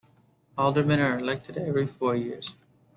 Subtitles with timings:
[0.57, 2.55] Aldermen are elected every four years.